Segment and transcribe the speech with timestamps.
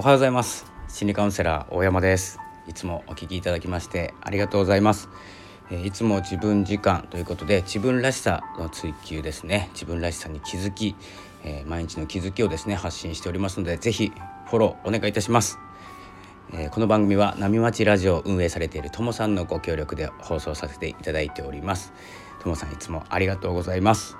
[0.00, 0.64] おはようございます。
[0.88, 2.38] 心理カウンセラー大山です。
[2.66, 5.10] いつもお聞きいただきましてありがとうございます。
[5.70, 9.68] えいつも自分時間ということで自分らしさの追求ですね。
[9.74, 10.96] 自分らしさに気づき、
[11.44, 14.10] え、毎日の気づきをですね発信しておりますのでぜひ
[14.46, 15.58] フォローお願いいたします、
[16.54, 21.92] え、この番組は波町ラジオを運営されているともさんのご協力で放送させていただいております。
[22.42, 24.16] ともさんいつもありがとうございます。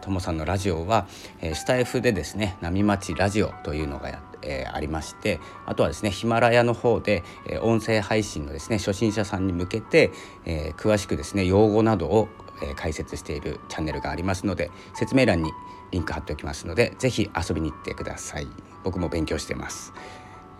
[0.00, 1.06] ともさんのラジオは、
[1.42, 10.12] え、スタイフでですね波町ラジオというのがやえー、ありましてあとはですねヒマラヤの方で、えー、音声配信のですね初心者さんに向けて、
[10.44, 12.28] えー、詳しくですね用語などを、
[12.62, 15.50] え解説しているチャンネルがありますので説明欄に
[15.92, 18.46] リンク貼っておきますので是非遊びに行ってください
[18.84, 19.92] 僕も勉強してます。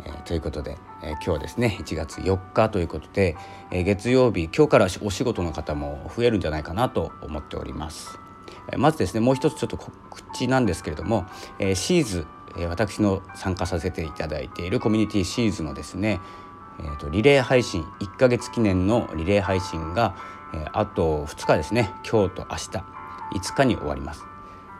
[0.02, 3.36] えー、ということで、えー、今日はですね1月4日ということで、
[3.70, 8.18] えー、月曜日今日からお仕事の方も増えるんじゃないかなと思っております。
[8.72, 9.92] えまずですねもう一つちょっと告
[10.34, 11.26] 知なんですけれども、
[11.58, 12.26] えシーズ
[12.68, 16.20] 私の参加させていただいているコミュニティシーズのですね、
[16.80, 20.16] えーと、リレー配信1ヶ月記念のリレー配信が、
[20.54, 22.68] え、あと2日ですね今日と明日
[23.32, 24.24] 5日に終わります。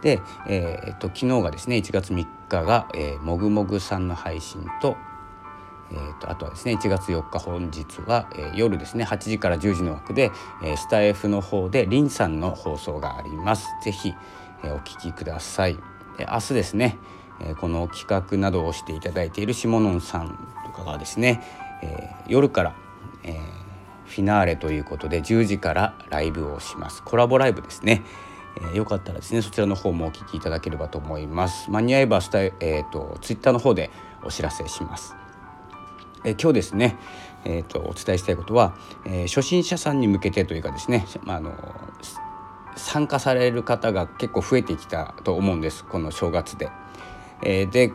[0.03, 4.97] で、えーと、昨日がですね1月3日が、えー、もぐもぐさんの配信と,、
[5.91, 13.69] えーと、あとはですね1月4日本日は、えー、夜ですね8時から10時の枠で、えー、スタイフの方でリンさんの放送があります。
[13.83, 14.14] ぜひ、
[14.64, 15.77] えー、お聞きください。
[16.17, 16.98] で明日ですね
[17.42, 21.42] えこの企画などをしていただいているシモノンさんとかがですね、
[21.83, 22.74] え夜から、
[23.24, 23.38] え
[24.06, 27.02] フィナーレということで10時からライブをします。
[27.02, 28.02] コラボライブですね、
[28.72, 31.70] えよかったらですねそちらの方もお聞きいただければと思います。
[31.70, 33.91] 間に合えばスタイ、えーと、ツイッターの方で
[34.24, 35.14] お知らせします、
[36.24, 36.98] え今日ですね
[37.44, 41.55] えーと、お伝えしたいことは、えー、初心者さんに向けてというかですね、まあ、あの
[42.77, 45.84] 参加される方が結構増えてきたと思うんです。
[45.84, 46.70] この正月で。
[47.42, 47.92] えー、で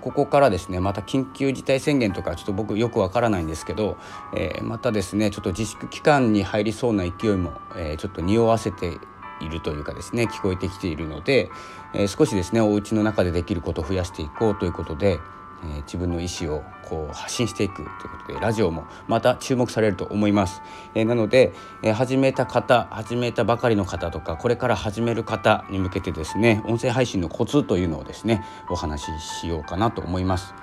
[0.00, 3.96] ここからですねまた緊急事態宣言とかちょっと僕よくわからないんですけど、
[4.36, 8.98] えー、またですねちょっと自粛期間に入りそうな勢いも、えー、ちょっと匂わせて
[9.40, 11.50] いるというかですね聞こえてきているので、
[11.94, 15.20] えー、少しですねお家の中でできることを増やしていこうということで、
[15.64, 20.62] え、自分の意思をこう発信していくということでラジオもまた注目されると思います。
[20.94, 21.52] え、なので、
[21.82, 30.54] え、始めた方始めたばかりの方とかこれから始める方に向けてですね音声配信のコツというのをですねお話ししようかなと思います。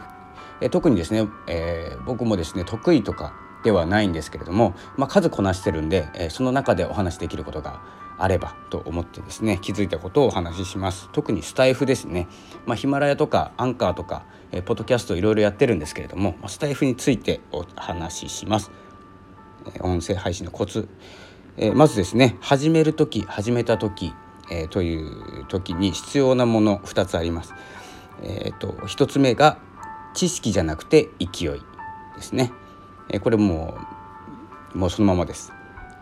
[0.61, 3.33] え、特にですね、えー、僕もですね得意とか
[3.63, 7.81] ではないんですけれども、まあ、数こなしてるんで、えー、その中でお話しできることが
[8.17, 11.09] あればと思ってですね気づいたことをお話しします。
[11.13, 12.27] 特にスタイフですね、
[12.65, 18.71] まあ、ヒマラヤとかアンカーとか、えー、ポッドキャストいろいろやってるんですけれども、まあ、スタイフについてお話しします、
[19.67, 20.89] えー、音声配信のコツ、
[21.57, 24.13] えー、まずですね始める時始めた時、
[24.51, 27.53] えー、という時に必要なもの2つあります。
[28.21, 29.59] えっ、と1つ目が
[30.13, 31.61] 知識じゃなくて勢い
[32.15, 32.51] ですね、
[33.09, 33.77] え、これも
[34.73, 35.51] もうそのままです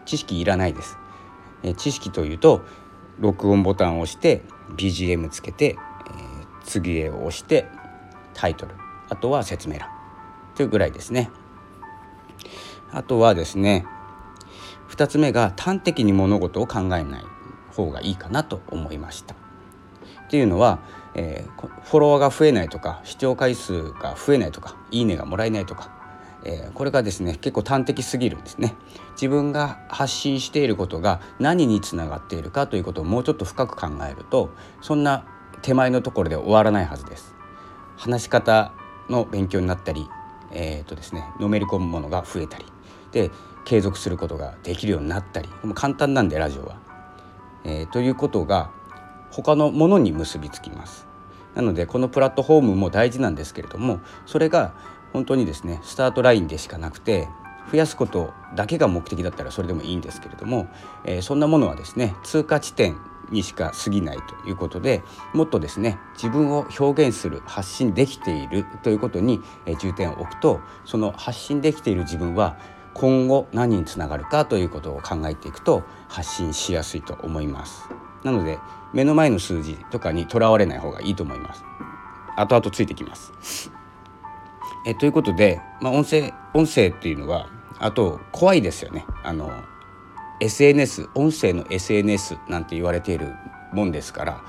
[0.05, 0.97] 知識いらないです
[1.63, 2.61] え知識というと
[3.19, 4.43] 録音ボタンを押して
[4.75, 7.67] BGM つけて、えー、次へ押して
[8.33, 8.75] タイトル
[9.09, 9.89] あとは説明欄
[10.55, 11.29] というぐらいですね。
[12.91, 13.85] あとはですね
[14.89, 17.23] 2つ目が端的に物事を考えない
[17.73, 19.33] 方がいいかなと思いました。
[19.33, 20.79] っていうのは、
[21.15, 25.96] えー、フォロワーが増えないとか視聴回数が増えないとかいいねがもらえないとか
[26.47, 28.75] えー、これがですね結構端的すぎるんですね
[29.11, 34.49] 自分が発信していることが何につながっているかということをもうちょっと深く考えると
[34.81, 35.25] そんな
[35.61, 37.35] 手前のところで終わらないはずです
[37.97, 38.71] 話し方
[39.09, 40.07] の勉強になったり
[40.51, 42.65] えーとですね、のめり込むものが増えたり
[43.11, 43.31] で
[43.65, 46.77] 継続することができるようになったりも簡単なんでラジオは。
[47.63, 48.71] えー、ということが
[49.29, 51.05] 他のものに結びつきます。
[51.53, 54.73] なのでこのプラットフォームも大事なんですけれどもそれが
[55.13, 57.27] 本当にですねスタートラインでしかなくて
[57.71, 60.67] 増やすことだけが目的だったらそれでもいいんですけれども、
[61.03, 62.97] えー、そんなものはですね通過地点
[63.29, 65.03] にしか過ぎないということで
[65.33, 69.41] もっとですね自分を表現する発信できているということに
[69.79, 72.57] 重点を置くとその発信できている自分は
[72.93, 77.83] 今後何につながるかということを考えていくと発信しやすいと思います。
[78.23, 78.57] なので
[78.93, 81.63] 目の前の数字とかにとらわれない方がいいと思います。
[82.35, 83.76] 後々ついてきます。
[84.87, 89.51] えということで、まあ、音声音声っていうのはあと怖いですよねあの
[90.39, 93.33] SNS 音声の SNS なんて言われている
[93.73, 94.43] もんですから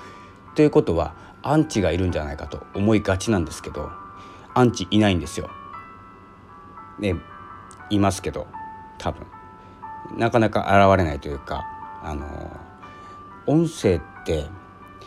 [0.55, 3.90] ということはアンチがいるんじゃないかと思いがちなんですけど
[4.55, 5.50] アンチいないんですよ。
[7.00, 7.17] ね
[7.91, 8.46] いますけど
[8.99, 9.26] 多分
[10.17, 11.64] なかなか現れないというか
[12.02, 12.26] あの
[13.46, 14.46] 音声って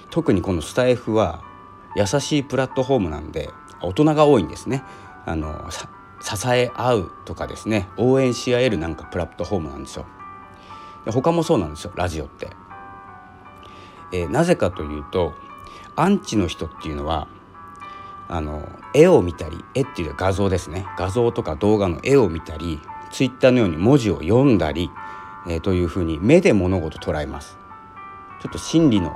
[0.10, 1.42] 特にこのスタイフは
[1.96, 3.50] 優しいプラットフォームなんで
[3.82, 4.84] 大人が多いんですね。
[5.26, 5.70] あの
[6.22, 10.06] 支え合うとかですね応援し合えるなんかプラットフォームなんですよ。
[11.06, 12.50] で他もそうなんですよラジオって。
[14.14, 15.34] えー、なぜかというと
[15.96, 17.28] アンチの人っていうのは
[18.28, 22.80] あの絵を見たり絵っていう画像ですね画像とか動画の絵を見たり
[23.12, 24.90] ツイッターのように文字を読んだり、
[25.48, 27.58] えー、というふうに目で物事捉えます
[28.42, 29.16] ちょっと心理の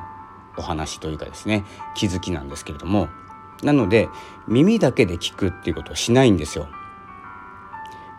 [0.58, 1.66] お話というかですね
[1.96, 3.10] 気づきなんですけれども
[3.63, 4.10] なので
[4.48, 6.68] 耳だけで聞くっていうことをしないんですよ。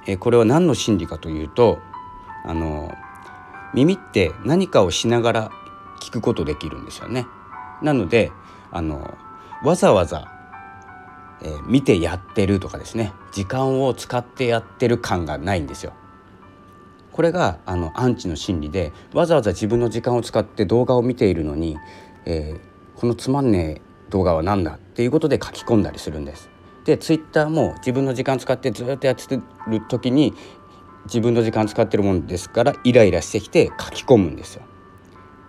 [0.07, 1.79] えー、これは何の心理かというと
[2.45, 2.95] あの
[3.75, 5.51] 耳って何かをしながら
[6.01, 7.27] 聞くことできるんですよね。
[7.83, 8.33] なので
[8.71, 9.17] あの
[9.63, 10.37] わざわざ
[11.43, 15.93] えー、見てやってるとかですね時間を使ってやってる感がないんですよ。
[17.13, 21.79] これがあのアンチの心理でわざわざ自分の時間を使って動画を見ているのに、
[22.27, 26.49] えー、このつまんねえ動画は何だっていうことで書き込んだりするんです。
[26.87, 29.43] でツイッターも自分の時間使ってずっとやってる
[29.91, 30.33] 時に
[31.05, 34.63] 自分の時間使ってるもんですからイライラしてきて書き込むんですよ。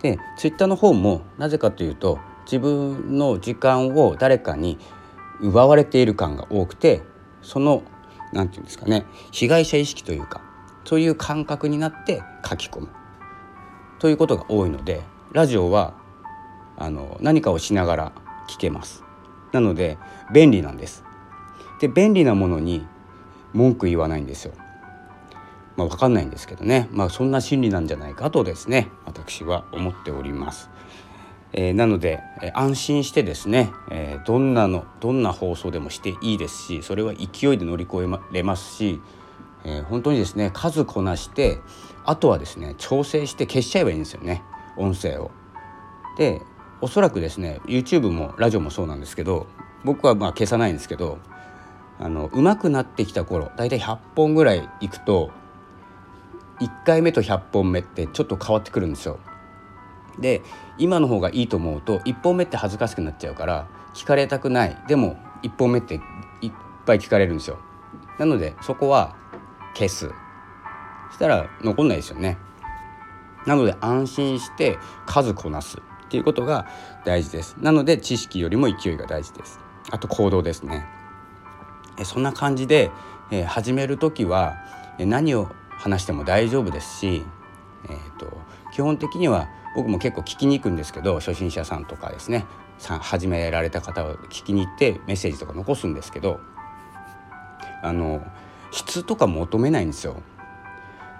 [0.02, 4.80] でツイッターの方もなぜかというと自分の時間を誰かに
[5.40, 7.04] 奪われている感が多くて
[7.42, 7.84] その
[8.34, 10.42] 何て言うんですかね被害者意識というか
[10.84, 12.90] そういう感覚になって書き込む
[14.00, 15.94] ということが多いのでラジオは
[16.76, 18.12] あの何かをしながら
[18.50, 19.07] 聞けます
[19.52, 19.98] なので
[20.34, 21.04] 便利なんです。
[21.80, 22.86] で便利なものに
[23.54, 24.54] 文句言わないんですよ。
[25.76, 26.88] まあ分かんないんですけどね。
[26.92, 30.70] まあそんな心理なんじゃないかとですね私は思っております。
[31.54, 39.00] えー、なので、えー、安心してですね、えー、どんなのどんな放送でもしていいですしそれは勢いで乗り越えれますし、
[39.64, 41.60] え本当にですね数こなして
[42.06, 44.44] あとはですね調整して消しちゃえばいいんですよね
[44.76, 45.32] 音声を。
[46.18, 46.42] で
[46.80, 49.48] おそらくですね YouTube もラジオもそうなんですけど
[49.84, 51.18] 僕はまあ消さないんですけど
[52.00, 55.32] あの上手くなってきた頃だいたい100本ぐらいいくと
[56.60, 59.20] 1回目と100本目ってちょっと変わってくるんですよ。
[60.20, 60.42] で
[60.80, 64.78] 今の方がいいと思うと1本目って恥ずかしくなっちゃうから聞かれたくない。
[64.88, 65.96] でも1本目って
[66.42, 66.52] いっ
[66.86, 67.60] ぱい聞かれるんですよ。
[68.18, 69.16] なのでそこは
[69.76, 70.12] 消す。
[71.12, 72.38] したら残んないですよね。
[73.46, 75.78] なので安心して数こなす。
[76.08, 76.68] っていうことが
[77.06, 77.56] 大事です。
[77.60, 79.60] なので知識よりも勢いが大事です。
[79.92, 80.86] あと行動ですね。
[82.04, 82.92] そんな感じで、
[83.46, 84.56] 始める時は
[84.98, 87.24] 何を話しても大丈夫ですし、
[87.86, 88.42] えーと
[88.74, 92.46] 基本的には僕も結構聞きに行くんですけど初心者さんとかですね。
[92.80, 96.40] 始められた方を聞きに行ってメッセージとか残すんですけど
[97.82, 98.24] あの
[98.72, 100.22] 質とか求めないんですよ。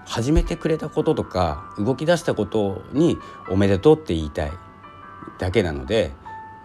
[0.04, 3.18] 始めてくれたこととか動き出したことに
[3.50, 4.52] おめでとうって言いたい。
[5.38, 6.12] だけなので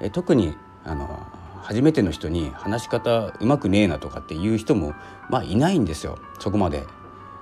[0.01, 1.25] え特にあの
[1.61, 4.93] 初めての人に話し方うまくねえなとかっていう人も
[5.29, 6.19] まあいないんですよ。
[6.39, 6.83] そこまで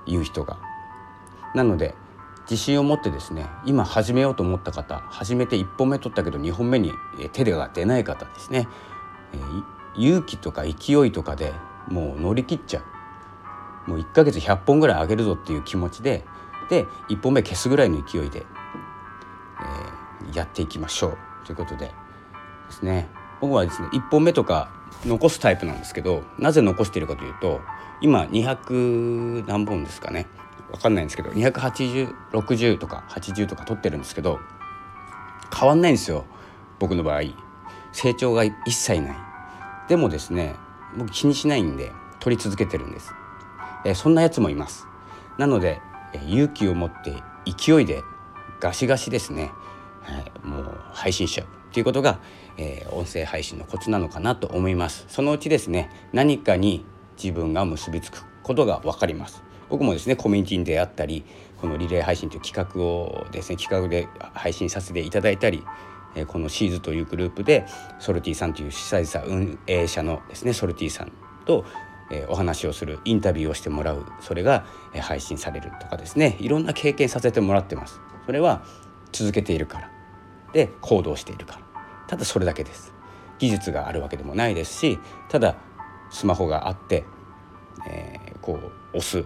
[0.06, 0.60] 言う人が。
[1.56, 1.96] なので
[2.44, 6.92] 自信を持ってですね今始めようと思った方始めて1本目取ったけど2本目に
[7.34, 8.68] 手が出ない方ですね、
[9.34, 9.64] えー、
[9.96, 11.54] 勇気とか勢いとかで
[11.88, 12.82] もう乗り切っちゃ
[13.88, 13.90] う。
[13.90, 16.24] もう1ヶ月100本ぐらい上げるぞっていう気持ちで
[16.70, 20.01] で1本目消すぐらいの勢いで、えー、
[20.34, 21.92] やっていきましょうということでで
[22.70, 23.10] すね。
[23.40, 24.72] 僕はですね1本目とか
[25.06, 27.60] 残すタイプなんですけどなぜ残しているかというと
[28.02, 30.28] 今200何本ですかね。
[30.72, 34.40] 分かんないんですけど28060とか80とか取ってるんですけど
[35.54, 36.26] 変わんないんですよ
[36.80, 37.22] 僕の場合。
[37.92, 39.18] 成長が一切ない。
[39.90, 40.56] でもですね
[40.98, 43.14] 僕気にしないんで取り続けてるんです、
[43.84, 44.88] えそんなやつもいます。
[45.38, 45.82] なので、
[46.14, 48.04] え勇気を持って勢いで
[48.60, 49.52] ガシガシですね、
[50.02, 52.20] はい、もう配信しちゃうっていうことが、
[52.58, 55.06] えー、音声配信のコツなのかなと思います。
[55.08, 56.86] そのうちですね何かに
[57.22, 59.44] 自分が結びつくことが分かります。
[59.70, 61.24] 僕もですねコミュニティに出会ったり
[61.62, 65.64] このリレー配信という企画をですね企画で配信させていただいたり
[66.28, 67.66] このシーズというグループで
[68.00, 71.12] ソルティさんという主催者運営者のですねソルティさん
[71.46, 71.64] と
[72.28, 74.06] お話をするインタビューをしてもらう。
[74.20, 74.66] それが
[75.00, 78.02] 配信されるとかですねいろんな経験させてもらってます。
[78.26, 78.66] それは
[79.12, 79.92] 続けているから。
[80.54, 81.60] で行動しているから。
[82.08, 82.94] ただそれだけです。
[83.40, 85.56] 技術があるわけでもないですしただ
[86.12, 87.06] スマホがあって、
[87.90, 88.60] えー、こ
[88.94, 89.26] う押す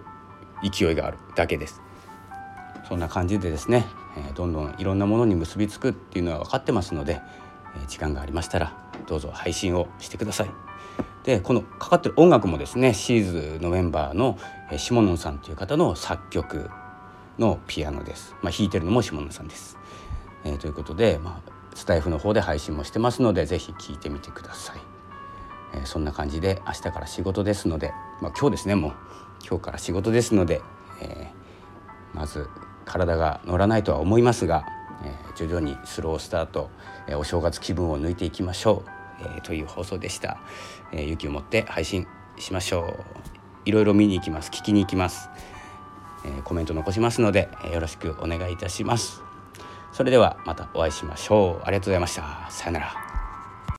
[0.64, 1.82] 勢いがあるだけです。
[2.88, 7.20] そんな感じでですね、えどんどんいろんなものに結びつくっていうのは分かってますので、
[7.76, 8.78] え時間がありましたら
[9.08, 10.52] どうぞ配信をしてください。
[11.24, 14.38] でこのかかってる音楽もですねシーズのメンバーの
[14.78, 16.70] シモノンさんという方の作曲
[17.40, 19.78] のピアノです、まあ、弾いてるのもシモノンさんです、
[20.44, 24.78] えー、ということで、まあ、スタイフの方で配信もしてますので是非聴いてみてください、
[25.76, 28.94] えー、そんな感じで明日から仕事ですので、まあ、今日ですねもう。
[29.48, 30.62] 今日から仕事ですので、
[31.02, 32.50] えー、まず
[32.84, 34.66] 体が乗らないとは思いますが、
[35.04, 36.72] えー、徐々にスロースタート、
[37.08, 38.90] えー、お正月気分を抜いていきましょう、
[39.22, 40.40] えー、という放送でした、
[40.92, 42.08] えー、勇気を持って配信
[42.40, 43.04] しましょう。
[43.66, 44.50] いろいろ見に行きます。
[44.50, 45.30] 聞きに行きます、
[46.26, 49.22] えー、コメント残しますので、えー、よろしくお願いいたします。
[49.92, 51.64] それではまたお会いしましょう。
[51.66, 52.48] ありがとうございました。
[52.50, 53.05] さよなら。